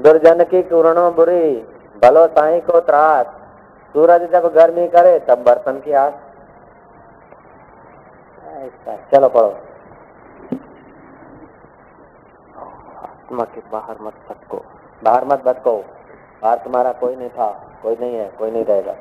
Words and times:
दुर्जन 0.00 0.44
की 0.44 0.62
कुरणों 0.62 1.14
बुरी 1.14 1.52
भलो 2.02 2.26
साई 2.26 2.60
को 2.60 2.80
त्रास। 2.80 3.26
सूरज 3.92 4.30
जब 4.32 4.52
गर्मी 4.54 4.88
करे, 4.88 5.18
तब 5.18 5.38
बर्तन 5.38 5.80
की 5.80 5.92
आस। 5.92 6.12
चलो 9.14 9.28
पढ़ो। 9.28 9.48
आत्मा 13.02 13.44
के 13.44 13.60
बाहर 13.72 13.96
मत 14.00 14.14
भटको। 14.28 14.62
बाहर 15.04 15.24
मत 15.24 15.44
भटको। 15.44 15.76
बाहर 16.42 16.58
तुम्हारा 16.58 16.92
कोई 16.92 17.16
नहीं 17.16 17.28
था, 17.28 17.48
कोई 17.82 17.96
नहीं 18.00 18.14
है, 18.14 18.28
कोई 18.38 18.50
नहीं 18.50 18.64
रहेगा। 18.64 18.92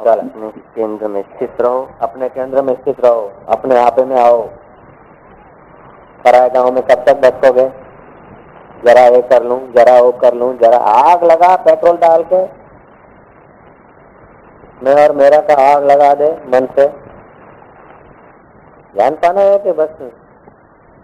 अपने 0.00 0.48
केंद्र 0.74 1.08
में 1.08 1.22
स्थित 1.22 1.60
रहो, 1.60 1.90
अपने 2.00 2.28
केंद्र 2.28 2.62
में 2.62 2.74
स्थित 2.74 3.00
रहो, 3.04 3.32
अपने 3.48 3.78
आपे 3.78 4.04
में 4.04 4.16
आओ। 4.20 4.42
पराए 6.24 6.50
गाँव 6.50 6.72
में 6.72 6.82
कब 6.82 7.04
तक 7.06 7.20
भटकोगे? 7.20 7.81
जरा 8.85 9.05
ये 9.07 9.21
कर 9.29 9.43
लूं 9.43 9.59
जरा 9.73 9.99
वो 10.01 10.11
कर 10.21 10.33
लूं 10.35 10.53
जरा 10.57 10.77
आग 10.93 11.23
लगा 11.23 11.55
पेट्रोल 11.63 11.97
डाल 11.97 12.23
के 12.31 12.41
मैं 14.83 14.95
और 15.03 15.15
मेरा 15.15 15.39
का 15.43 15.55
आग 15.63 15.83
लगा 15.85 16.13
दे 16.15 16.29
मन 16.47 16.67
से 16.75 16.87
ध्यान 18.95 19.15
पाना 19.17 19.41
है 19.43 19.57
कि 19.59 19.71
बस 19.73 19.97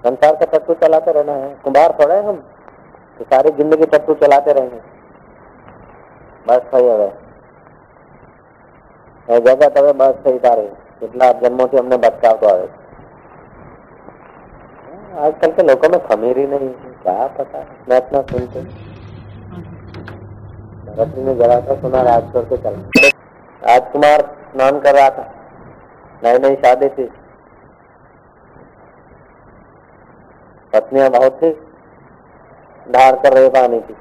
संसार 0.04 0.36
का 0.36 0.46
टट्टू 0.48 0.74
चलाते 0.76 1.12
रहना 1.14 1.34
है 1.36 1.50
कुंभार 1.64 1.96
थोड़े 2.00 2.22
हम 2.22 2.38
तो 3.20 3.26
सारी 3.26 3.52
जिंदगी 3.58 3.86
टट्टू 3.88 4.14
चलाते 4.22 4.54
रहेंगे 4.54 4.80
बस 6.46 6.72
सही 6.72 6.88
है 6.88 7.12
जगह 9.28 9.68
तब 9.70 9.92
बस 9.98 10.24
सही 10.24 10.40
तारे 10.40 10.70
કેટલા 11.02 11.28
જન્મોથી 11.42 11.82
અમને 11.82 11.98
ભટકાવતો 12.04 12.48
આવે 12.52 12.70
आजकल 15.24 15.52
के 15.56 15.64
लोगों 15.64 15.90
में 15.94 16.00
खमीर 16.06 16.38
ही 17.11 17.15
क्या 17.15 17.27
पता 17.27 17.59
मैं 17.89 17.97
इतना 17.97 18.21
सुनते 18.21 18.61
नवरात्रि 20.89 21.23
में 21.23 21.39
जरा 21.39 21.61
सा 21.61 21.75
सुना 21.75 22.03
राज 22.03 22.23
करके 22.33 22.57
चला। 22.57 23.09
राजकुमार 23.73 24.21
स्नान 24.53 24.81
कर 24.81 24.95
रहा 24.95 25.11
था। 25.11 25.35
नई 26.25 26.39
नई 26.39 26.55
शादी 26.55 26.89
थी। 26.89 27.11
पत्नियाँ 30.73 31.11
बहुत 31.11 31.43
थी। 31.43 31.51
धार 32.93 33.17
कर 33.17 33.33
रही 33.33 33.49
पानी 33.49 33.81
की। 33.81 33.95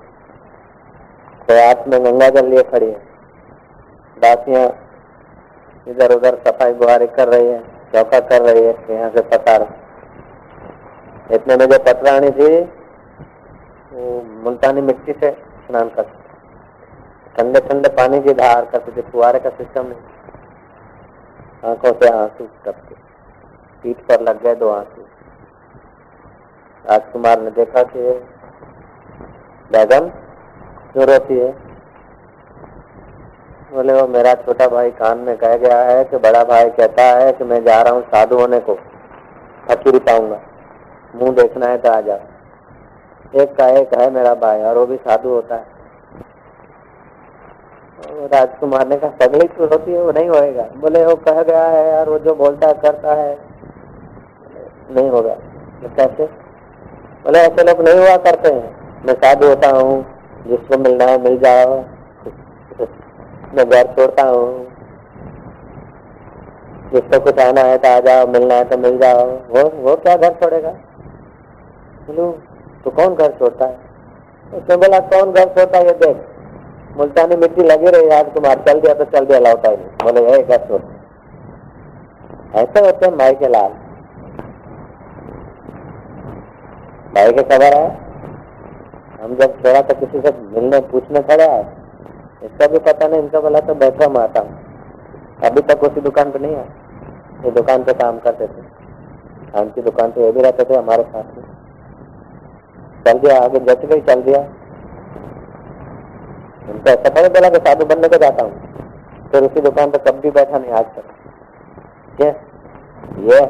तो 1.47 1.67
हाथ 1.67 1.87
में 1.87 2.05
गंगा 2.05 2.29
जल 2.29 2.47
लिए 2.47 2.63
खड़ी 2.63 2.85
है। 2.85 3.01
दासियाँ 4.17 4.67
इधर 5.87 6.11
उधर 6.15 6.35
सफ़ाई 6.35 6.73
गुहारी 6.73 7.07
कर 7.07 7.27
रही 7.27 7.47
है, 7.47 7.59
चौका 7.93 8.19
कर 8.19 8.41
रही 8.41 8.63
है, 8.63 8.75
यहाँ 8.89 9.09
से 9.09 9.21
पसार। 9.21 9.67
इतने 11.31 11.55
में 11.55 11.65
जो 11.65 11.77
पटरानी 11.77 12.29
थी 12.29 12.76
वो 13.97 14.21
मुल्तानी 14.43 14.81
मिट्टी 14.81 15.13
से 15.13 15.31
स्नान 15.67 15.89
कर 15.89 16.03
सकते 16.03 16.25
ठंडे 17.37 17.59
ठंडे 17.59 17.89
पानी 17.89 18.19
की 18.21 18.33
धार 18.33 18.65
करती 18.65 18.91
थी 18.91 19.01
फुहारे 19.01 19.39
का 19.39 19.49
सिस्टम 19.49 19.85
नहीं 19.85 20.15
आँखों 21.65 21.91
से 21.93 22.09
आँसू 22.09 22.45
टपके। 22.65 22.95
पीठ 23.83 23.97
पर 23.97 24.21
लग 24.21 24.43
गए 24.43 24.55
दो 24.55 24.69
आँसू। 24.69 25.01
राजकुमार 26.85 27.41
ने 27.41 27.51
देखा 27.51 27.83
कि 27.83 28.11
बैगम 29.71 30.09
क्यों 30.91 31.07
रोती 31.07 31.37
है? 31.39 31.51
बोले, 33.73 33.93
वो 33.93 34.07
मेरा 34.07 34.33
छोटा 34.35 34.67
भाई 34.67 34.91
कान 34.91 35.17
में 35.17 35.37
कह 35.37 35.57
गया 35.57 35.81
है 35.81 36.03
कि 36.03 36.17
बड़ा 36.17 36.43
भाई 36.43 36.69
कहता 36.69 37.03
है 37.03 37.31
कि 37.33 37.43
मैं 37.43 37.63
जा 37.63 37.81
रहा 37.81 37.93
हूँ 37.93 38.03
साधु 38.03 38.39
होने 38.39 38.59
को। 38.59 38.75
फकीरी 39.67 39.99
पाऊँगा। 39.99 40.39
मुँह 41.15 41.31
देखना 41.31 41.65
है 41.65 41.77
तो 41.77 41.91
आ 41.91 42.01
जाओ 42.01 42.36
एक 43.35 43.55
का 43.55 43.67
एक 43.67 43.93
है 43.93 44.11
मेरा 44.11 44.33
भाई, 44.33 44.61
और 44.61 44.77
वो 44.77 44.85
भी 44.85 44.95
साधु 44.95 45.29
होता 45.29 45.55
है। 45.55 45.77
राजकुमार 48.27 48.87
ने 48.87 48.97
कहा 48.97 49.09
क्यों 49.21 49.69
होती 49.69 49.91
है, 49.91 50.01
वो 50.01 50.11
नहीं 50.11 50.29
होएगा। 50.29 50.63
बोले, 50.63 51.05
वो 51.05 51.15
कह 51.15 51.43
गया 51.43 51.63
है 51.63 51.89
यार, 51.89 52.09
वो 52.09 52.19
जो 52.19 52.35
बोलता 52.35 52.67
है, 52.67 52.73
करता 52.73 53.13
है। 53.13 53.39
नहीं 54.91 55.09
होगा। 55.09 55.33
तो 55.83 55.89
कैसे? 55.95 56.25
बोले, 57.23 57.39
ऐसे 57.39 57.63
लोग 57.63 57.81
नहीं 57.81 57.99
हुआ 57.99 58.17
करते 58.17 58.53
हैं। 58.53 58.75
मैं 59.05 59.13
साधु 59.13 59.47
होता 59.47 59.69
हूँ, 59.69 60.05
जिसको 60.47 60.77
मिलना 60.77 61.05
है, 61.05 61.21
मिल 61.21 61.37
जाओ। 61.37 61.83
मैं 63.53 63.69
घर 63.69 63.83
छोड़ता 63.83 64.23
हूँ। 64.23 64.67
जिसको 66.93 67.19
कुछ 67.19 67.39
आना 67.39 67.61
है 67.61 67.77
तो 67.77 67.87
आ 67.87 67.99
जाओ, 67.99 68.27
मिलना 68.27 68.53
है 68.53 68.63
तो 68.63 68.77
मिल 68.77 68.97
जाओ। 68.97 69.25
वो 69.25 69.69
वो 69.69 69.95
क्या 69.95 70.15
घर 70.15 70.33
छोड़ेगा? 70.33 70.69
बोलो 72.07 72.37
तो 72.87 72.91
कौन 72.93 73.15
घर 73.15 73.31
छोड़ता 73.39 73.65
है? 73.65 73.77
उसने 74.51 74.75
बोला, 74.77 74.99
कौन 75.11 75.31
घर 75.31 75.47
छोड़ता 75.55 75.77
है? 75.77 75.85
ये 75.85 75.93
देख, 75.95 76.17
मुल्तानी 76.97 77.35
मिट्टी 77.37 77.63
लगी 77.63 77.89
रही 77.91 78.09
आज 78.17 78.33
तुम्हारे 78.35 78.61
चल 78.67 78.79
दिया 78.81 78.93
तो 78.93 79.05
चल 79.07 79.25
दिया, 79.25 79.39
लौटा 79.41 79.69
ही 79.71 79.75
बोले 80.03 80.21
ये 80.25 80.37
घर 80.43 80.61
छोड़ 80.67 80.79
ऐसे 82.55 82.79
होते 82.85 83.05
हैं 83.05 83.17
भाई 83.17 83.33
के 83.35 83.47
लाल। 83.47 83.71
भाई 87.15 87.31
के 87.33 87.43
खबर 87.43 87.75
है, 87.75 87.89
हम 89.21 89.35
जब 89.35 89.59
छोड़ा 89.59 89.81
तो 89.81 89.95
किसी 89.99 90.21
से 90.21 90.31
मिलने, 90.37 90.79
पूछने 90.87 91.21
खड़ा 91.23 91.43
है, 91.45 91.61
इसका 92.43 92.67
भी 92.67 92.79
पता 92.81 93.07
नहीं, 93.07 93.21
इनका 93.21 93.39
बोला 93.41 93.59
तो 93.61 93.75
बैठा, 93.75 94.07
मैं 94.09 94.21
आता 94.21 94.39
हूँ। 94.39 94.53
अभी 95.43 95.61
तक 95.63 95.83
उसी 95.83 96.01
दुकान 96.01 96.31
पे 96.31 96.39
नहीं 96.39 96.55
है 96.55 96.65
ये 97.43 97.51
दुकान 97.53 97.83
पे 97.83 97.93
काम 97.95 98.19
करते 98.19 98.47
थे। 98.47 98.65
खान 99.51 99.69
की 99.69 99.81
दुकान 99.83 100.11
पे 100.11 100.25
ये 100.25 100.31
भी 100.31 100.41
रहते 100.41 100.63
थे, 100.63 100.75
हमारे 100.75 101.03
साथ 101.05 101.37
में। 101.37 101.46
चल 103.06 103.18
दिया 103.18 103.38
आगे 103.40 103.60
जच 103.64 103.84
गई 103.86 104.00
चल 104.02 104.22
दिया 104.22 104.40
उनको 106.68 106.90
ऐसा 106.90 107.10
थोड़ी 107.10 107.28
बोला 107.30 107.48
कि 107.48 107.60
साधु 107.64 107.84
बनने 107.86 108.08
को 108.08 108.18
जाता 108.18 108.44
हूँ 108.44 109.28
फिर 109.32 109.44
उसी 109.44 109.60
दुकान 109.62 109.90
पे 109.90 109.98
कभी 110.06 110.30
बैठा 110.32 110.58
नहीं 110.58 110.72
आज 110.74 110.96
तक 110.96 112.20
ये 112.20 112.30
ये 113.26 113.40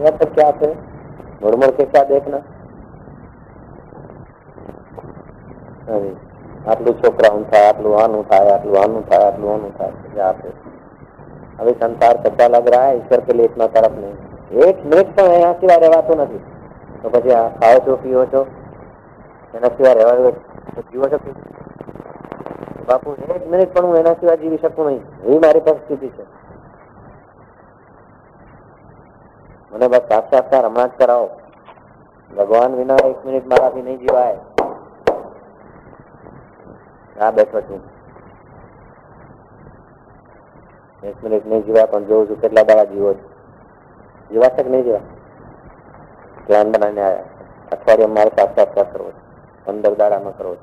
ये 0.00 0.10
तो 0.18 0.26
क्या 0.30 0.50
थे 0.54 0.72
मुड़ 1.42 1.54
मुड़ 1.56 1.70
के 1.72 1.84
क्या 1.86 2.02
देखना 2.06 2.42
અરે 5.90 6.10
આટલું 6.64 6.92
છોકરા 6.96 7.28
થાય 7.52 7.68
આટલું 7.68 7.94
આનું 8.00 8.24
થાય 8.24 8.50
આટલું 8.52 8.76
આનું 8.80 9.02
થાય 9.04 9.24
આટલું 9.26 9.48
આનું 9.52 9.70
થાય 9.72 9.92
यहाँ 10.16 10.34
पे 10.34 10.50
अभी 11.60 11.72
संसार 11.74 12.18
कच्चा 12.24 12.46
लग 12.48 12.68
रहा 12.68 12.84
है 12.84 12.92
ईश्वर 12.98 13.20
के 13.20 13.32
लिए 13.32 13.46
इतना 13.46 13.66
तरफ 13.72 13.96
नहीं 13.96 14.14
एक 14.51 14.77
મિનિટ 14.85 15.15
પણ 15.15 15.31
એના 15.39 15.53
સિવાય 15.53 15.79
રહેવાતું 15.79 16.17
નથી. 16.17 16.43
તો 17.01 17.09
પછી 17.09 17.33
આ 17.33 17.49
ખાઓ 17.59 17.79
છો 17.87 17.97
પીવો 18.03 18.25
છો, 18.25 18.45
એના 19.53 19.67
સિવાય 19.77 19.93
રહેવાનું 19.93 20.35
જીવો 20.91 21.07
છો 21.09 21.19
બાપુ, 22.87 23.15
એક 23.35 23.47
મિનિટ 23.49 23.73
પણ 23.73 23.85
હું 23.85 23.97
એના 23.97 24.13
સિવાય 24.13 24.37
જીવી 24.37 24.57
શકું 24.57 24.85
નહીં. 24.87 25.03
એવી 25.23 25.39
મારી 25.39 25.59
પરિસ્થિતિ 25.59 26.09
છે. 26.09 26.25
મને 29.71 29.87
બસ 29.87 30.07
સાક્ષાત્કાર 30.09 30.65
હમણાં 30.65 30.87
જ 30.87 30.97
કરાવો. 30.97 31.29
ભગવાન 32.37 32.75
વિના 32.75 33.01
એક 33.05 33.25
મિનિટ 33.25 33.47
મારાથી 33.47 33.81
નહીં 33.81 33.99
જીવાય. 33.99 34.39
આ 37.21 37.31
બેઠો 37.31 37.61
છું. 37.61 37.81
એક 41.03 41.23
મિનિટ 41.23 41.45
નહીં 41.45 41.65
જીવાય, 41.65 41.85
પણ 41.85 42.03
જોઉં 42.03 42.27
છું 42.29 42.41
કેટલા 42.41 42.63
દાડા 42.63 42.91
જીવો 42.91 43.13
છું. 43.13 43.34
જીવાશે 44.30 44.60
કે 44.60 44.68
નહીં 44.68 44.84
જીવા 44.84 45.02
પ્લાન 46.46 46.72
બનાવીને 46.72 47.02
આવ્યા 47.02 47.26
અઠવાડિયે 47.72 48.10
મારે 48.10 48.36
સાક્ષાત્કાર 48.36 48.88
કરવો 48.88 49.08
છે 49.08 49.20
पंद्रह 49.66 49.94
दाड़ा 49.96 50.18
में 50.20 50.32
करो 50.34 50.56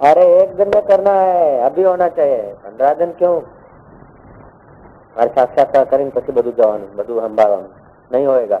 अरे 0.00 0.24
एक 0.34 0.56
दिन 0.56 0.68
में 0.70 0.82
करना 0.84 1.12
है 1.12 1.44
अभी 1.62 1.82
होना 1.84 2.08
चाहिए 2.10 2.42
पंद्रह 2.64 2.94
दिन 2.96 3.12
क्यों 3.18 3.36
મારે 5.16 5.30
સાક્ષાત્કાર 5.32 5.84
કરીને 5.86 6.10
પછી 6.12 6.32
બધું 6.32 6.52
જવાનું 6.54 6.90
બધું 6.98 7.22
સંભાળવાનું 7.22 7.70
नहीं 8.10 8.26
होएगा 8.26 8.58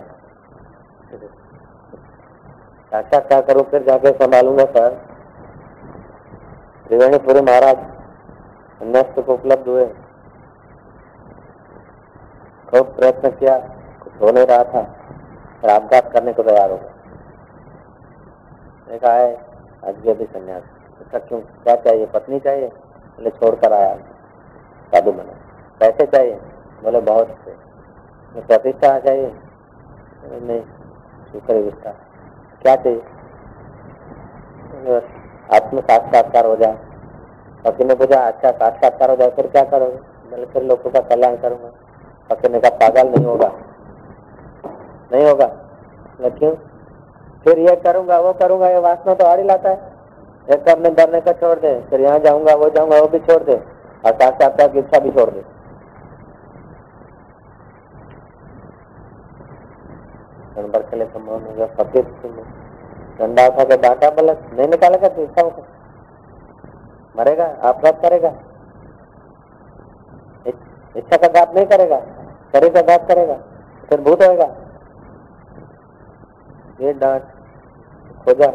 साक्षात्कार 2.92 3.40
करूं 3.42 3.62
फिर 3.70 3.82
जाके 3.84 4.10
संभालूंगा 4.14 4.64
सर 4.70 4.90
त्रिवेणीपुरी 6.84 7.40
महाराज 7.42 7.78
अन्यस्त 8.80 9.20
को 9.20 9.34
उपलब्ध 9.34 9.68
हुए 9.68 9.86
खूब 12.68 12.86
प्रयत्न 12.96 13.30
किया 13.38 13.56
हो 14.21 14.31
नहीं 14.31 14.45
रहा 14.45 14.63
था। 14.63 14.83
फिर 15.61 15.69
आपघात 15.69 16.11
करने 16.13 16.33
को 16.33 16.43
तैयार 16.43 16.71
हो 16.71 16.77
गया 16.77 16.91
कहा 18.97 19.13
है 19.13 19.35
आज 19.87 19.95
भी 20.17 20.25
संन्यास। 20.25 20.63
उसका 21.01 21.19
क्यों? 21.19 21.39
क्या 21.39 21.75
चाहिए? 21.75 22.05
पत्नी 22.05 22.39
चाहिए? 22.39 22.67
बोले 22.67 23.29
छोड़ 23.29 23.55
कर 23.55 23.73
आया 23.73 23.95
साधु 24.93 25.11
बना। 25.11 25.33
पैसे 25.79 26.05
चाहिए? 26.05 26.35
बोले, 26.83 26.99
बहुत 27.01 27.27
से 27.45 28.41
प्रतिष्ठा 28.41 28.99
चाहिए? 28.99 29.33
नहीं 30.25 30.61
शुक्र 31.31 31.53
विस्तार 31.53 31.95
क्या 32.61 32.75
चाहिए? 32.75 33.01
आत्म 35.53 35.81
साक्षात्कार 35.81 36.45
हो 36.45 36.55
जाए। 36.55 36.77
फकीर 37.65 37.87
ने 37.87 37.95
पूछा 37.95 38.27
अच्छा 38.27 38.51
साक्षात्कार 38.51 39.09
हो 39.09 39.15
जाए, 39.15 39.29
फिर 39.29 39.47
क्या 39.47 39.63
करोगे? 39.63 39.97
बोले, 40.29 40.45
फिर 40.45 40.63
लोगों 40.63 40.91
का 40.91 40.99
कल्याण 40.99 41.35
करूँगा। 41.35 41.69
फकीर 42.29 42.51
ने 42.51 42.59
कहा, 42.59 42.69
पागल 42.69 43.09
नहीं 43.09 43.25
होगा। 43.25 43.51
नहीं 45.13 45.25
होगा। 45.25 45.45
क्यों? 46.29 46.51
फिर 47.45 47.59
ये 47.59 47.75
करूँगा, 47.77 48.19
वो 48.19 48.33
करूँगा, 48.33 48.69
ये 48.69 48.79
वासना 48.81 49.13
तो 49.13 49.25
आड़ी 49.25 49.43
लाता 49.43 49.69
है। 49.69 49.91
ये 50.47 50.57
करने 50.59 50.89
डरने 50.91 51.19
का 51.21 51.31
छोड़ 51.33 51.57
दे, 51.59 51.79
फिर 51.89 52.01
यहाँ 52.01 52.19
जाऊँगा, 52.19 52.53
वो 52.55 52.69
जाऊँगा, 52.69 52.99
वो 52.99 53.07
भी 53.07 53.19
छोड़ 53.21 53.41
दे, 53.43 53.55
और 53.55 54.11
साक्षात्कार 54.13 54.67
की 54.69 54.79
इच्छा 54.79 54.99
भी 54.99 55.11
छोड़ 55.11 55.29
दे। 55.29 55.43
नंबर 60.55 60.81
के 60.81 60.95
लिए 60.95 61.07
डंडा 63.19 63.45
उठा 63.47 63.63
के 63.63 63.77
डांटा 63.77 64.09
बलक 64.11 64.49
नहीं 64.53 64.67
निकालेगा 64.67 65.07
तो 65.09 65.23
इच्छा 65.23 65.41
होगा 65.41 65.63
मरेगा 67.15 67.45
अपराध 67.63 68.01
करेगा। 68.01 68.29
इच्छा 70.95 71.17
का 71.17 71.27
घात 71.29 71.53
नहीं 71.55 71.65
करेगा, 71.67 71.99
शरीर 72.53 72.73
का 72.73 72.81
घात 72.83 73.07
करेगा, 73.07 73.35
फिर 73.89 74.01
भूत 74.01 74.21
होएगा। 74.21 74.45
ये 76.83 76.93
डांट 76.93 77.23
खोजा। 78.25 78.47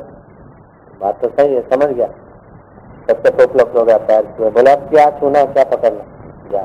बात 1.01 1.21
तो 1.23 1.29
सही 1.29 1.55
है, 1.55 1.61
समझ 1.71 1.87
गया। 1.87 2.09
सबसे 3.09 3.45
उपलब्ध 3.45 3.77
हो 3.77 3.85
गया, 3.85 3.99
पैर 3.99 4.25
छुए। 4.37 4.51
बोला, 4.51 4.73
अब 4.73 4.89
क्या 4.91 5.11
छूना, 5.11 5.45
क्या 5.45 5.65
पकड़ना? 5.67 6.05
जा। 6.51 6.65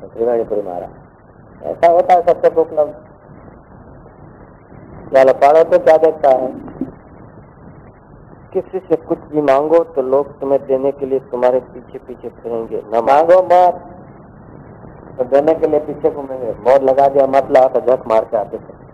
तो 0.00 0.06
त्रिवेणीपुरी 0.06 0.62
मारा 0.62 0.88
ऐसा 1.62 1.90
होता 1.92 2.14
है 2.14 2.22
सबसे 2.22 2.50
पोपलक 2.50 3.02
चलो 5.14 5.32
पढ़ो 5.32 5.62
तो 5.64 5.78
क्या 5.78 5.96
देखता 5.96 6.30
है? 6.30 6.48
किसी 8.52 8.78
से 8.78 8.96
कुछ 8.98 9.18
भी 9.32 9.40
मांगो 9.42 9.78
तो 9.94 10.02
लोग 10.02 10.38
तुम्हें 10.40 10.60
देने 10.66 10.92
के 10.92 11.06
लिए 11.06 11.18
तुम्हारे 11.30 11.60
पीछे 11.60 11.98
पीछे 11.98 12.28
फिरेंगे। 12.28 12.82
न 12.86 13.02
मांगो 13.04 13.38
मत 13.44 13.82
तो 15.18 15.24
देने 15.24 15.54
के 15.54 15.66
लिए 15.66 15.80
पीछे 15.80 16.10
घूमेंगे। 16.10 16.52
मोर 16.60 16.82
लगा 16.82 17.08
दिया 17.08 17.26
मत 17.26 17.50
ला 17.50 17.66
तो 17.68 17.80
झक 17.80 18.06
मार 18.08 18.24
के 18.24 18.36
आते 18.36 18.58
थे। 18.58 18.85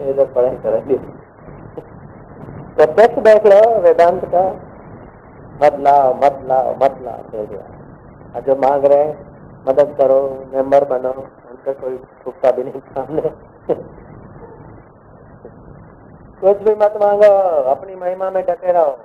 इधर 0.00 0.26
पढ़ाई 0.26 0.56
करेंगे 0.56 0.96
टेक्स्ट 2.86 3.18
देख 3.18 3.46
लो, 3.46 3.80
वेदांत 3.80 4.24
का। 4.24 4.44
लाओ, 5.62 6.14
मत 6.14 6.98
लाओ 7.02 7.18
दे 7.30 7.46
दिया। 7.46 7.60
और 8.34 8.40
जो 8.40 8.54
मांग 8.56 8.84
रहे 8.84 9.12
मदद 9.68 9.94
करो, 9.98 10.46
मेंबर 10.54 10.84
बनो, 10.84 11.10
उनका 11.50 11.72
कोई 11.72 11.96
छुपता 11.96 12.50
भी 12.50 12.64
नहीं 12.64 12.80
सामने। 12.80 13.22
कुछ 16.40 16.58
भी 16.58 16.74
मत 16.74 16.94
मांगो, 16.96 17.30
अपनी 17.70 17.94
महिमा 17.94 18.30
में 18.30 18.44
डटे 18.46 18.72
रहो। 18.72 18.98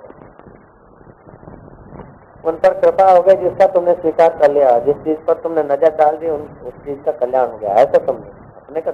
उन 2.44 2.56
पर 2.56 2.80
कृपा 2.80 3.10
हो 3.12 3.22
गई 3.22 3.34
जिसका 3.34 3.66
तुमने 3.66 3.94
स्वीकार 3.94 4.38
कर 4.38 4.50
लिया, 4.50 4.78
जिस 4.78 4.96
चीज़ 4.96 5.18
पर 5.18 5.34
तुमने 5.34 5.62
नज़र 5.62 5.96
डाल 5.96 6.16
दी, 6.16 6.30
उन, 6.30 6.48
उस 6.66 6.72
चीज़ 6.84 7.00
का 7.00 7.12
कल्याण 7.12 7.50
हो 7.50 7.58
गया। 7.58 7.70
ऐसा 7.70 7.98
तुमने 7.98 8.26
अपने 8.56 8.80
कर 8.80 8.92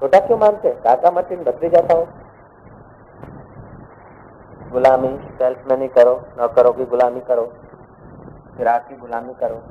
छोटा 0.00 0.18
क्यों 0.20 0.38
मानते 0.38 0.70
काका 0.84 1.10
मटिन 1.10 1.42
बदली 1.44 1.68
जाता 1.68 1.94
हो। 1.94 2.06
गुलामी 4.72 5.08
सेल्फमैनी 5.38 5.88
करो 5.88 6.14
नौकरों 6.38 6.72
की 6.72 6.84
गुलामी 6.84 7.20
करो। 7.20 7.44
फिराक 8.56 8.86
की 8.88 8.96
गुलामी 8.96 9.34
करो। 9.34 9.62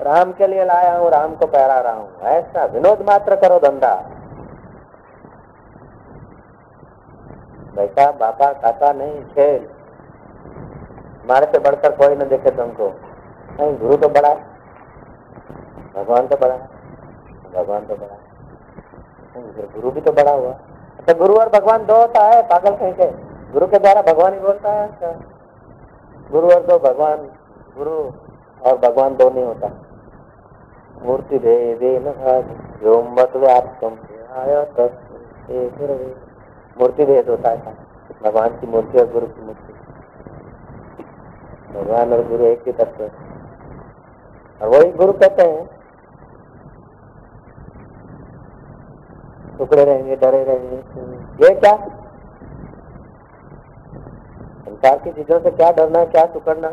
राम 0.00 0.32
के 0.32 0.46
लिए 0.46 0.64
लाया 0.64 0.96
हूँ, 0.96 1.10
राम 1.10 1.34
को 1.36 1.46
पहरा 1.46 1.78
रहा 1.80 1.92
हूँ। 1.92 2.20
ऐसा 2.28 2.64
विनोद 2.64 3.02
मात्र 3.08 3.36
करो 3.36 3.58
धंधा। 3.58 3.94
बेटा 7.74 8.10
बापा 8.12 8.52
काका 8.52 8.92
नहीं, 8.92 9.22
खेल। 9.26 9.68
हमारे 11.22 11.46
से 11.46 11.58
बढ़कर 11.58 11.96
कोई 11.96 12.14
न 12.16 12.28
देखे 12.28 12.50
तुमको। 12.50 12.88
नहीं, 12.88 13.78
गुरु 13.78 13.96
तो 13.96 14.08
बड़ा 14.10 14.34
भगवान 15.94 16.26
तो 16.26 16.36
बड़ा 16.36 16.56
भगवान 17.54 17.86
तो 17.86 17.96
बड़ा 17.96 18.16
गुरु 19.36 19.90
भी 19.90 20.00
तो 20.00 20.12
बड़ा 20.12 20.32
हुआ। 20.32 20.50
अच्छा 20.98 21.12
गुरु 21.12 21.34
और 21.34 21.48
भगवान 21.48 21.84
दो 21.86 21.96
होता 21.96 22.22
है, 22.22 22.42
पागल 22.42 22.76
कहीं 22.76 22.92
के? 22.92 23.06
गुरु 23.52 23.66
के 23.66 23.78
द्वारा 23.78 24.02
भगवान 24.02 24.34
ही 24.34 24.40
बोलता 24.40 24.72
है 24.72 24.88
अच्छा 24.88 25.12
गुरु 26.30 26.50
और 26.50 26.60
दो 26.60 26.78
भगवान, 26.78 27.16
गुरु 27.78 27.96
और 28.62 28.76
भगवान 28.78 29.16
दो 29.16 29.30
नहीं 29.30 29.44
होता। 29.44 29.70
मूर्ति 31.02 31.36
मत 31.98 33.32
मूर्ति 36.78 37.04
भेद 37.04 37.28
होता 37.28 37.50
है 37.50 37.74
भगवान 38.24 38.48
की 38.48 38.66
मूर्ति 38.66 38.98
और 38.98 39.10
गुरु 39.12 39.26
की 39.26 39.42
मूर्ति। 39.42 39.72
भगवान 41.74 42.12
और 42.12 42.28
गुरु 42.28 42.44
एक 42.44 42.62
ही 42.66 42.72
तत्व। 42.72 43.04
और 44.62 44.68
वही 44.68 44.92
गुरु 44.92 45.12
कहते 45.12 45.42
हैं 45.42 45.81
टुकड़े 49.58 49.84
रहेंगे, 49.84 50.16
डरे 50.16 50.42
रहेंगे। 50.44 50.76
ये 51.44 51.54
क्या? 51.54 51.74
संसार 54.64 54.98
की 54.98 55.10
चीज़ों 55.12 55.38
से 55.40 55.50
क्या 55.52 55.70
डरना 55.72 56.04
क्या 56.06 56.24
टुकड़ना 56.34 56.72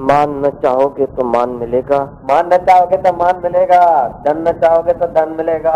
मान 0.00 0.30
न 0.44 0.50
चाहोगे 0.62 1.06
तो 1.06 1.24
मान 1.24 1.50
मिलेगा। 1.58 1.98
मान 2.30 2.52
न 2.52 2.56
चाहोगे 2.58 2.96
तो 2.96 3.12
मान 3.16 3.40
मिलेगा, 3.44 3.82
धन 4.24 4.38
न 4.48 4.52
चाहोगे 4.60 4.92
तो 4.94 5.06
धन 5.14 5.34
मिलेगा। 5.38 5.74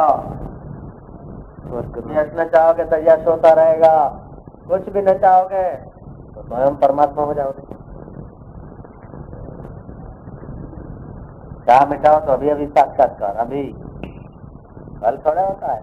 यश 2.10 2.32
न 2.36 2.44
चाहोगे 2.54 2.84
तो 2.84 2.96
यश 3.02 3.26
होता 3.28 3.52
रहेगा। 3.52 3.94
कुछ 4.69 4.88
भी 4.88 5.02
न 5.02 5.19
चाहोगे 5.19 5.64
तो 6.34 6.42
स्वयं 6.42 6.76
परमात्मा 6.76 7.24
हो 7.24 7.34
जाओगे। 7.34 7.81
चाह 11.72 11.84
मिटाओ 11.90 12.19
तो 12.20 12.32
अभी 12.32 12.48
अभी 12.50 12.66
साक्षात्कार 12.69 13.36
अभी। 13.36 13.62
कल 15.02 15.16
थोड़ा 15.26 15.42
होता 15.42 15.72
है। 15.72 15.80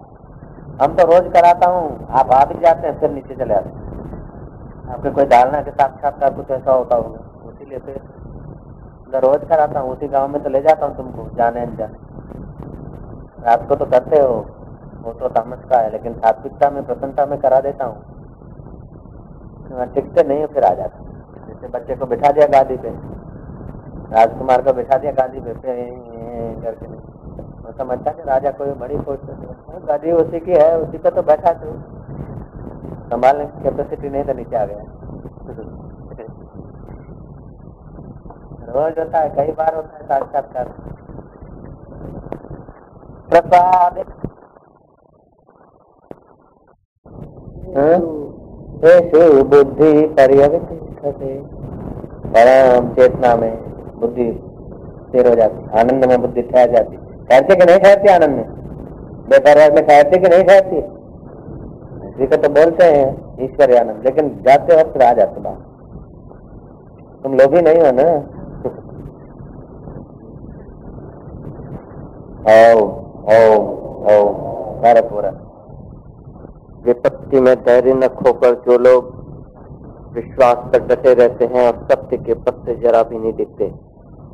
हम 0.82 0.94
तो 0.96 1.06
रोज 1.06 1.32
कराता 1.32 1.70
हूँ, 1.70 2.06
आप 2.10 2.30
आ 2.32 2.44
भी 2.44 2.58
जाते 2.60 2.86
हैं, 2.86 2.98
फिर 3.00 3.10
नीचे 3.10 3.34
चले 3.34 3.54
आते 3.54 3.68
हैं। 3.68 4.92
आपके 4.92 5.10
कोई 5.10 5.24
धारणा 5.32 5.62
के 5.62 5.70
साक्षात्कार 5.70 6.34
कुछ 6.34 6.50
ऐसा 6.50 6.72
होता 6.72 6.96
होगा 6.96 7.50
इसीलिए 7.50 7.78
फिर 7.78 7.98
मैं 9.08 9.20
रोज 9.20 9.48
कराता 9.48 9.80
हूँ, 9.80 9.90
उसी 9.92 10.08
गाँव 10.08 10.28
में 10.28 10.42
तो 10.42 10.50
ले 10.50 10.60
जाता 10.62 10.86
हूँ 10.86 10.96
तुमको, 10.96 11.28
जाने 11.36 11.60
अनजाने। 11.60 11.98
रात 13.46 13.68
को 13.68 13.74
तो 13.74 13.84
करते 13.86 14.20
हो, 14.20 14.34
वो 15.02 15.12
तो 15.12 15.28
तामस 15.30 15.64
का 15.70 15.80
है, 15.80 15.90
लेकिन 15.92 16.14
सात्विकता 16.16 16.70
में, 16.70 16.82
प्रसन्नता 16.86 17.26
में 17.26 17.38
करा 17.40 17.60
देता 17.60 17.84
हूँ। 17.84 17.98
टिकते 19.94 20.22
नहीं 20.22 20.40
हो, 20.40 20.46
फिर 20.46 20.64
आ 20.64 20.74
जाता 20.74 20.96
जैसे 21.48 21.68
बच्चे 21.68 21.96
को 21.96 22.06
बिठा 22.06 22.32
दिया 22.32 22.46
गादी 22.52 22.76
पे 22.76 22.90
राजकुमार 24.12 24.62
को 24.62 24.72
बिठा 24.72 24.96
दिया 24.98 25.12
गादी 25.12 25.40
पे 25.40 25.52
करके। 26.62 26.86
वो 26.86 27.72
समझता 27.78 28.12
कि 28.12 28.22
राजा 28.24 28.50
कोई 28.52 28.72
बड़ी 28.80 28.96
पोस्ट 28.98 29.26
गादी 29.86 30.12
उसी 30.12 30.40
की 30.40 30.52
है, 30.52 30.78
उसी 30.78 30.98
को 30.98 31.10
तो 31.10 31.22
बैठा 31.24 31.52
तू 31.54 31.72
संभालने 33.10 33.44
की 33.46 33.62
कैपेसिटी 33.62 34.08
नहीं 34.08 34.24
तो 34.24 34.32
नीचे 34.34 34.56
आ 34.56 34.64
गया। 34.64 34.82
रोज 38.70 38.98
होता 38.98 39.18
है, 39.18 39.28
कई 39.36 39.52
बार 39.52 39.74
होता 39.74 39.96
है 39.96 40.02
साक्षात्कार। 40.08 40.66
प्रसाद 43.30 43.98
बुद्धि 49.50 49.92
पर्यवतिष्ठते 50.16 51.34
परम 52.34 52.94
चेतना 52.94 53.34
में। 53.36 53.69
बुद्धि 54.00 54.30
स्थिर 55.02 55.28
हो 55.28 55.34
जाती, 55.34 55.60
आनंद 55.80 56.04
में 56.04 56.20
बुद्धि 56.20 56.42
ठहर 56.42 56.70
जाती। 56.72 56.96
ठहरती 56.96 57.56
कि 57.56 57.64
नहीं 57.64 57.78
ठहरती 57.80 58.08
आनंद 58.08 58.36
में? 58.36 58.48
बेपरवाह 59.30 59.68
में 59.74 59.86
ठहरती 59.86 60.18
कि 60.18 60.28
नहीं 60.28 60.44
ठहरती 60.44 60.78
इसी 62.08 62.26
को 62.26 62.36
तो 62.36 62.48
बोलते 62.50 62.84
हैं 62.86 63.08
ईश्वर 63.44 63.76
आनंद। 63.78 64.04
लेकिन 64.06 64.28
जाते 64.46 64.76
वक्त 64.76 65.02
आ 65.02 65.12
जाते 65.14 65.40
बात 65.40 65.58
तुम 67.22 67.34
लोग 67.34 67.54
ही 67.54 67.62
नहीं 67.62 67.80
हो 67.80 67.90
ना 67.92 68.08
विपत्ति 76.84 77.40
में 77.40 77.54
धैर्य 77.64 77.94
न 77.94 78.08
खोकर 78.18 78.54
जो 78.66 78.76
लोग 78.78 79.08
विश्वास 80.14 80.62
पर 80.72 80.86
डटे 80.86 81.12
रहते 81.14 81.44
हैं 81.46 81.66
और 81.66 81.86
सत्य 81.90 82.16
के 82.18 82.34
पत्ते 82.36 82.74
जरा 82.76 83.02
भी 83.02 83.18
नहीं 83.18 83.32
दिखते। 83.32 83.66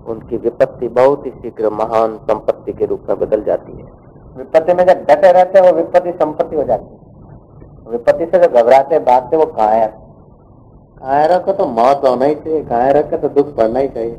उनकी 0.06 0.36
विपत्ति 0.38 0.88
बहुत 0.90 1.26
ही 1.26 1.30
शीघ्र 1.32 1.70
महान 1.72 2.16
संपत्ति 2.24 2.72
के 2.72 2.86
रूप 2.86 3.06
में 3.08 3.18
बदल 3.20 3.42
जाती 3.44 3.72
है। 3.72 3.84
विपत्ति 4.36 4.74
में 4.74 4.84
जब 4.86 5.04
डटे 5.04 5.32
रहते 5.32 5.58
हैं, 5.58 5.66
वो 5.66 5.76
विपत्ति 5.76 6.12
संपत्ति 6.14 6.56
हो 6.56 6.64
जाती 6.64 6.84
है। 6.86 6.98
विपत्ति 7.88 8.26
से 8.26 8.38
जो 8.38 8.48
घबराते 8.52 8.98
भागते 9.00 9.36
वो 9.36 9.46
कायर 9.54 9.88
कायरों 10.98 11.38
को 11.40 11.52
तो 11.52 11.66
मौत 11.68 12.04
होना 12.04 12.24
ही 12.24 12.34
चाहिए 12.36 12.62
कायरों 12.66 13.02
का 13.10 13.16
तो 13.18 13.28
दुख 13.30 13.54
पड़ना 13.56 13.78
ही 13.78 13.88
चाहिए। 13.88 14.16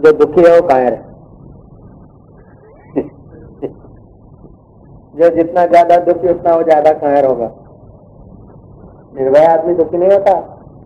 जो 0.00 0.12
दुखी 0.14 0.42
है, 0.42 0.54
वो 0.56 0.66
कायर 0.68 0.92
है 0.92 1.06
जो 5.14 5.28
जितना 5.36 5.64
ज़्यादा 5.66 5.96
दुखी, 6.02 6.28
उतना 6.28 6.54
वो 6.54 6.62
ज़्यादा 6.62 6.92
कायर 6.98 7.24
होगा। 7.26 7.50
निर्भय 9.14 9.44
आदमी 9.46 9.74
दुखी 9.74 9.98
नहीं 9.98 10.10
होता, 10.10 10.32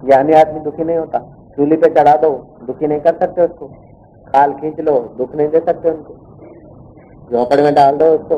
ज्ञानी 0.05 0.33
आदमी 0.35 0.61
दुखी 0.61 0.85
नहीं 0.85 0.97
होता। 0.97 1.19
चूली 1.57 1.77
पे 1.77 1.89
चढ़ा 1.89 2.17
दो, 2.17 2.29
दुखी 2.67 2.87
नहीं 2.87 3.01
कर 3.01 3.15
सकते 3.15 3.43
उसको। 3.43 3.67
खाल 4.27 4.53
खींच 4.53 4.81
लो, 4.81 4.99
दुख 5.19 5.35
नहीं 5.35 5.49
दे 5.49 5.61
सकते 5.61 5.91
उनको। 5.91 6.15
झोपड़ 7.33 7.61
में 7.61 7.75
डाल 7.75 7.97
दो 7.97 8.05
उसको, 8.05 8.37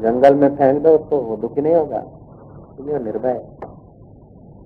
जंगल 0.00 0.34
में 0.34 0.56
फेंक 0.56 0.82
दो 0.82 0.90
उसको, 0.90 1.18
वो 1.18 1.36
दुखी 1.36 1.60
नहीं 1.60 1.74
होगा। 1.74 2.02
वो 2.80 2.98
निर्भय। 3.04 3.40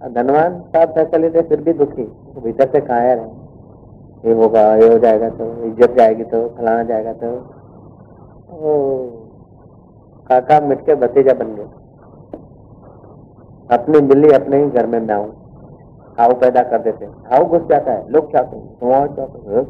धनवान 0.08 0.60
सब 0.60 0.94
फैसले 0.94 1.30
थे 1.30 1.42
फिर 1.42 1.60
भी 1.60 1.72
दुखी। 1.72 2.04
तो 2.04 2.40
भीतर 2.40 2.68
से 2.68 2.80
कायर 2.80 3.18
है। 3.18 3.30
ये 4.24 4.32
होगा, 4.32 4.74
ये 4.76 4.88
हो 4.88 4.98
जाएगा 4.98 5.28
तो 5.28 5.64
इज़्ज़त 5.64 5.90
जाएगी 5.90 6.24
तो 6.24 6.48
फलाना 6.48 6.82
जाएगा 6.82 7.12
तो। 7.12 7.28
ओ, 8.52 8.72
काका 10.28 10.60
मिट 10.60 10.80
के 10.86 10.94
भतीजा 10.94 11.32
बन 11.32 11.54
गए। 11.54 11.68
अपनी 13.70 14.00
बिल्ली 14.00 14.30
अपने 14.30 14.64
ही 14.64 14.70
घर 14.70 14.86
में 14.86 15.00
मैं 15.00 15.41
हाउ 16.20 16.32
पैदा 16.32 16.62
कर 16.62 16.78
देते 16.78 17.04
हाउ 17.04 17.44
घुस 17.44 17.62
जाता 17.62 17.92
है। 17.92 18.10
लोग 18.10 18.30
क्या 18.30 18.42
कहें 18.42 19.64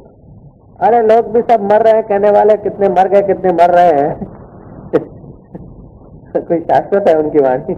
अरे 0.80 1.00
लोग 1.02 1.26
भी 1.32 1.40
सब 1.42 1.62
मर 1.62 1.82
रहे 1.82 1.92
हैं। 1.92 2.02
कहने 2.02 2.30
वाले, 2.30 2.56
कितने 2.56 2.88
मर 2.88 3.08
गए, 3.08 3.22
कितने 3.22 3.52
मर 3.52 3.70
रहे 3.70 3.90
हैं? 4.00 4.26
कोई 6.36 6.60
शाश्वत 6.60 7.08
है 7.08 7.18
उनकी 7.18 7.38
वाणी? 7.38 7.74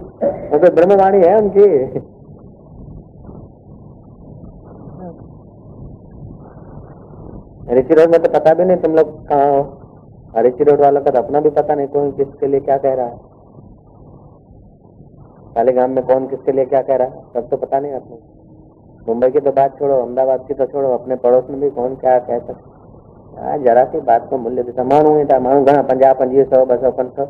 वो 0.51 0.57
तो 0.57 0.73
ब्रह्मवाणी 0.75 1.17
है 1.17 1.37
उनकी। 1.37 1.65
ऋषि 7.73 7.93
रोड 7.93 8.09
में 8.09 8.23
तो 8.23 8.29
पता 8.29 8.53
भी 8.53 8.65
नहीं 8.65 8.77
तुम 8.77 8.95
लोग 8.95 9.27
कहाँ 9.27 9.51
हो। 9.51 10.41
ऋषि 10.41 10.63
रोड 10.63 10.81
वालों 10.81 11.01
का 11.01 11.11
तो 11.11 11.19
अपना 11.19 11.39
भी 11.39 11.49
पता 11.49 11.75
नहीं 11.75 11.87
कौन 11.87 12.11
किसके 12.11 12.47
लिए 12.47 12.59
क्या 12.59 12.77
कह 12.77 12.93
रहा 12.93 13.05
है। 13.05 13.17
काले 15.55 15.71
गाँव 15.71 15.87
में 15.87 16.05
कौन 16.05 16.27
किसके 16.27 16.51
लिए 16.51 16.65
क्या 16.65 16.81
कह 16.81 16.95
रहा 16.95 17.07
है? 17.07 17.23
सब 17.33 17.49
तो 17.49 17.57
पता 17.57 17.79
नहीं 17.79 17.93
आपको। 17.93 18.34
मुंबई 19.05 19.29
की 19.31 19.39
तो 19.39 19.51
बात 19.51 19.77
छोड़ो, 19.79 19.95
अहमदाबाद 19.95 20.45
की 20.47 20.53
तो 20.53 20.65
छोड़ो, 20.65 20.93
अपने 20.93 21.15
पड़ोस 21.23 21.49
में 21.49 21.59
भी 21.61 21.69
कौन 21.71 21.95
क्या 21.95 22.17
कह 22.19 22.39
सकते 22.39 22.73
हाँ 23.37 23.57
जरा 23.59 23.83
सी 23.85 23.99
बात 24.01 24.27
को 24.29 24.37
मूल्य 24.37 24.63
देता। 24.63 24.83
माण्हू 24.83 25.17
ही 25.17 25.25
था 25.25 25.39
माण्हू 25.39 25.63
घणा 25.63 25.81
पंजाह 25.89 26.13
पंजवीह 26.19 26.43
सौ 26.45 26.65
ॿ 26.65 26.77
सौ 26.81 26.91
पंज 26.99 27.09
सौ। 27.15 27.25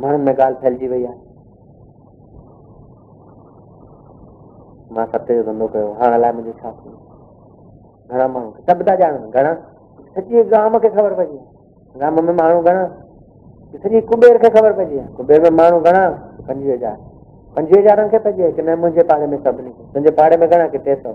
माण्हुनि 0.00 0.24
में 0.24 0.32
ॻाल्हि 0.34 0.60
फैलिजी 0.62 0.88
वई 0.88 1.04
आहे 1.04 1.18
माँ 4.94 5.06
सते 5.12 5.34
जो 5.36 5.42
धंधो 5.42 5.66
कयो 5.68 5.92
हाणे 6.00 6.14
अलाए 6.14 6.32
मुंहिंजी 6.32 6.58
छा 6.60 6.70
थी 6.70 6.90
घणा 8.10 8.26
माण्हू 8.28 8.50
सभु 8.68 8.84
था 8.90 8.94
ॼाणनि 9.04 9.30
घणा। 9.30 9.54
सॼे 10.16 10.42
गाम 10.50 10.78
खे 10.78 10.88
ख़बर 10.88 11.12
पइजी 11.14 11.38
आहे 11.38 12.00
गाम 12.00 12.24
में 12.24 12.34
माण्हू 12.34 12.60
घणा 12.62 12.84
सॼी 13.82 14.00
कुबेर 14.12 14.36
खे 14.42 14.50
ख़बर 14.58 14.72
पइजी 14.72 14.98
आहे 14.98 15.08
कुबेर 15.16 15.40
में 15.42 15.50
माण्हू 15.62 15.80
घणा 15.80 16.08
पंजवीह 16.48 16.74
हज़ार 16.74 16.96
पंजवीह 17.56 17.80
हज़ारनि 17.80 18.08
खे 18.10 18.18
पइजे 18.22 18.50
की 18.52 18.62
न 18.62 18.74
मुंहिंजे 18.78 19.02
पाड़े 19.08 19.26
में 19.26 19.36
सभिनी 19.42 19.70
तुंहिंजे 19.70 20.10
पाड़े 20.16 20.36
में 20.36 20.48
घणा 20.48 20.66
की 20.68 20.78
टे 20.86 20.94
सौ 21.02 21.12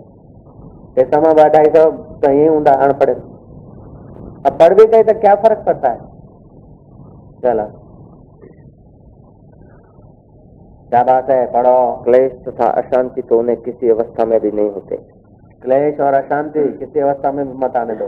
टे 0.95 1.03
सौ 1.05 1.21
माँ 1.21 1.33
ॿ 1.33 1.43
अढाई 1.45 1.71
सौ 1.75 1.83
त 2.21 2.31
ईअं 2.37 2.49
हूंदा 2.49 2.71
अनपढ़ 2.85 3.09
अब 3.09 4.57
पढ़ 4.59 4.73
भी 4.73 4.85
गए 4.93 5.03
तो 5.03 5.19
क्या 5.19 5.35
फ़र्क 5.43 5.63
पड़ता 5.65 5.89
है 5.89 5.99
चलो 7.43 7.67
क्या 10.89 11.03
बात 11.03 11.29
है 11.29 11.45
पढ़ो 11.53 11.75
क्लेश 12.03 12.31
तथा 12.47 12.67
अशांति 12.81 13.21
तो 13.29 13.39
उन्हें 13.39 13.57
किसी 13.61 13.89
अवस्था 13.91 14.25
में 14.25 14.39
भी 14.41 14.51
नहीं 14.51 14.69
होते 14.71 14.95
क्लेश 15.61 15.99
और 16.01 16.13
अशांति 16.15 16.67
किसी 16.77 16.99
अवस्था 16.99 17.31
में 17.31 17.45
भी 17.47 17.57
मत 17.65 17.75
आने 17.77 17.95
दो 17.95 18.07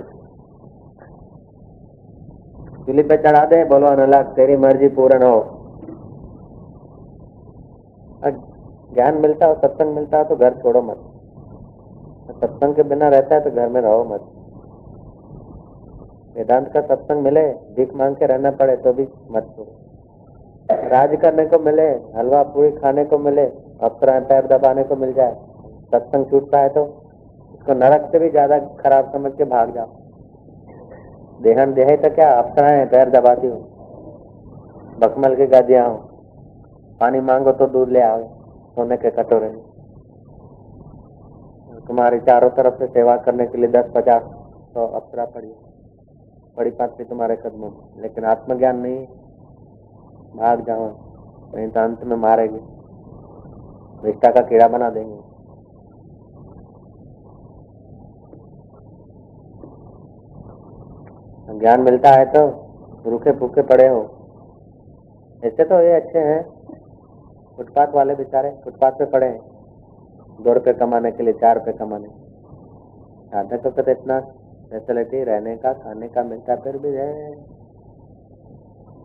चूल्ही 2.85 3.03
पे 3.09 3.17
चढ़ा 3.23 3.43
दे 3.47 3.63
बोलो 3.69 3.88
अनलग 3.89 4.31
तेरी 4.35 4.55
मर्ज़ी 4.59 4.88
पूर्ण 4.95 5.23
हो 5.23 5.39
ज्ञान 8.23 9.17
मिलता 9.17 9.45
हो 9.45 9.53
सत्संग 9.55 9.95
मिलता 9.95 10.17
हो 10.17 10.23
तो 10.23 10.35
घर 10.35 10.53
छोड़ो 10.53 10.81
मत। 10.81 10.97
सत्संग 12.33 12.75
के 12.75 12.83
बिना 12.83 13.07
रहता 13.09 13.35
है 13.35 13.41
तो 13.41 13.51
घर 13.51 13.69
में 13.69 13.81
रहो 13.81 14.03
मत। 14.03 14.21
वेदांत 16.35 16.67
का 16.73 16.81
सत्संग 16.81 17.23
मिले, 17.23 17.41
भीख 17.75 17.93
मांग 17.95 18.15
के 18.15 18.25
रहना 18.25 18.51
पड़े 18.51 18.75
तो 18.77 18.93
भी 18.93 19.07
मत 19.31 19.53
छोड़ो। 19.55 19.71
राज 20.89 21.15
करने 21.21 21.45
को 21.45 21.59
मिले, 21.59 21.87
हलवा 22.15 22.43
पूरी 22.43 22.71
खाने 22.71 23.05
को 23.05 23.17
मिले 23.19 23.45
अफसर 23.81 24.19
पैर 24.25 24.47
दबाने 24.47 24.83
को 24.83 24.95
मिल 24.95 25.13
जाए, 25.13 25.35
सत्संग 25.91 26.25
छूटता 26.25 26.59
है 26.59 26.69
तो 26.69 26.83
उसको 27.53 27.73
नरक 27.73 28.09
से 28.11 28.19
भी 28.19 28.29
ज़्यादा 28.29 28.59
खराब 28.79 29.11
समझ 29.13 29.31
के 29.33 29.43
भाग 29.45 29.73
जाओ। 29.75 29.89
देहन 31.39 31.73
देहे 31.73 31.97
तो 31.97 32.09
क्या? 32.09 32.29
अफसराएँ 32.33 32.85
पैर 32.85 33.09
दबाती 33.09 33.47
हूँ। 33.47 33.61
बकमल 34.99 35.35
की 35.35 35.45
गादियाँ 35.47 35.87
हो। 35.89 35.95
पानी 37.01 37.20
मांगो 37.20 37.51
तो 37.51 37.65
दूध 37.67 37.89
ले 37.89 38.01
आओ, 38.01 38.24
सोने 38.75 38.98
के 38.98 39.10
कटोरे। 39.12 39.50
तुम्हारी 41.88 42.20
चारों 42.20 42.50
तरफ़ 42.50 42.77
से 42.79 42.88
सेवा 42.88 43.15
करने 43.17 43.46
के 43.46 43.58
लिए 43.58 43.70
दस 43.72 43.89
पचास 43.96 44.24
सौ 44.74 44.86
अप्सरा 44.89 45.25
पड़ी 45.27 45.48
बड़ी 46.58 46.72
पाती 46.72 47.03
तुम्हारे 47.03 47.36
कदमों 47.36 47.70
में, 47.70 48.01
लेकिन 48.01 48.25
आत्मज्ञान 48.25 48.77
नहीं 48.77 49.05
भाग 50.36 50.63
जाओ, 50.65 50.86
नहीं 51.55 51.67
तो 51.70 51.79
अंत 51.79 52.03
में 52.03 52.15
मारेगी। 52.17 52.60
रिश्ता 54.05 54.31
का 54.31 54.41
कीड़ा 54.41 54.67
बना 54.67 54.89
देंगे। 54.89 55.20
ज्ञान 61.60 61.81
मिलता 61.81 62.10
है 62.10 62.25
तो 62.31 62.48
रूखे 63.05 63.31
फूके 63.39 63.62
पड़े 63.65 63.88
हो। 63.88 64.01
ऐसे 65.43 65.63
तो 65.63 65.81
ये 65.81 65.93
अच्छे 65.93 66.20
हैं। 66.22 66.61
फुटपाथ 67.62 67.88
वाले 67.88 68.13
बेचारे 68.15 68.50
फुटपाथ 68.63 68.91
पे 68.91 69.06
पड़े 69.06 69.25
हैं। 69.27 69.39
दो 70.41 70.53
रुपये 70.53 70.74
कमाने 70.74 71.12
के 71.12 71.24
लिए, 71.24 71.34
चार 71.34 71.56
रुपये 71.56 71.74
कमाने। 71.74 72.08
साधक 73.27 73.68
तो 73.70 73.91
इतना 73.91 74.20
फैसिलिटी 74.72 75.24
रहने 75.24 75.56
का, 75.56 75.74
खाने 75.74 76.08
का 76.08 76.24
मिलता, 76.24 76.56
फिर 76.56 76.77
भी 76.77 76.89
है। 76.89 77.32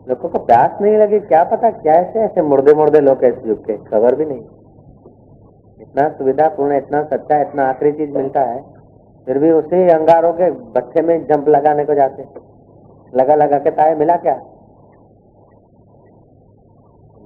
लोगों 0.08 0.28
को 0.28 0.38
प्यास 0.38 0.80
नहीं 0.80 0.96
लगी, 0.96 1.20
क्या 1.20 1.44
पता 1.44 1.70
क्या 1.70 1.94
ऐसे 1.94 2.20
ऐसे 2.20 2.42
मुर्दे 2.42 2.74
मुर्दे 2.74 3.00
लोग 3.00 3.24
ऐसे 3.24 3.48
युग 3.48 3.64
के, 3.64 3.76
खबर 3.76 4.14
भी 4.14 4.24
नहीं। 4.24 4.44
इतना 5.80 6.08
सुविधा 6.08 6.48
पूर्ण 6.48 6.76
इतना 6.76 7.02
सच्चा, 7.04 7.40
इतना 7.40 7.68
आखिरी 7.68 7.92
चीज़ 7.92 8.10
मिलता 8.10 8.40
है, 8.40 8.60
फिर 9.26 9.38
भी 9.38 9.50
उसी 9.50 9.88
अंगारों 9.90 10.32
के 10.32 10.50
बच्चे 10.50 11.02
में 11.02 11.26
जंप 11.26 11.48
लगाने 11.48 11.84
को 11.84 11.94
जाते 11.94 12.26
लगा 13.14 13.34
लगा 13.34 13.58
के 13.58 13.70
ताए 13.70 13.94
मिला 13.94 14.16
क्या? 14.16 14.40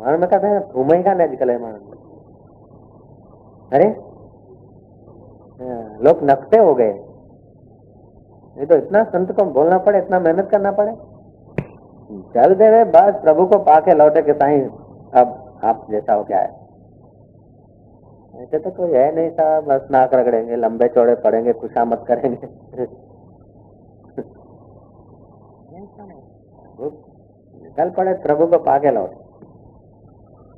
माण्हू 0.00 0.19
में 0.19 0.30
कहते 0.30 0.47
हैं 0.47 0.73
घूम 0.73 0.92
ही 0.92 1.02
माण्हू 1.59 1.78
अरे? 3.73 4.11
लोग 6.02 6.19
नकते 6.23 6.59
हो 6.59 6.75
गए। 6.75 6.92
नहीं 8.57 8.66
तो 8.66 8.75
इतना 8.75 9.04
संत 9.04 9.33
को 9.33 9.45
बोलना 9.45 9.78
पड़े, 9.78 9.99
इतना 9.99 10.21
मेहनत 10.21 10.49
करना 10.50 10.73
पड़े। 10.73 10.92
चल 12.35 12.54
दे 12.54 12.71
रहे 12.71 12.85
बस, 12.85 13.21
प्रभु 13.23 13.47
को 13.47 13.59
पाके 13.59 13.95
लौटे 13.95 14.23
के 14.23 14.33
साई, 14.33 14.61
अब 15.14 15.59
आप 15.64 15.87
जैसा 15.90 16.12
हो 16.14 16.25
क्या 16.25 16.38
है? 16.38 16.61
ऐसे 18.42 18.59
तो 18.59 18.71
कोई 18.71 18.90
है 18.90 19.14
नहीं 19.14 19.30
साहब, 19.30 19.64
बस 19.64 19.88
नाक 19.90 20.14
रगड़ेंगे, 20.14 20.57
लंबे 20.57 20.88
चौड़े 20.88 21.14
पड़ेंगे 21.14 21.52
खुशामत 21.52 22.04
करेंगे। 22.09 22.47
कल 27.76 27.90
पड़े, 27.90 28.12
प्रभु 28.12 28.47
को 28.47 28.59
पाके 28.59 28.90
लौटे। 28.90 29.20